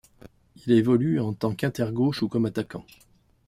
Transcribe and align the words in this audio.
Il 0.65 0.71
évolue 0.71 1.19
en 1.19 1.31
tant 1.31 1.53
qu'inter-gauche 1.53 2.23
ou 2.23 2.27
comme 2.27 2.47
attaquant. 2.47 2.83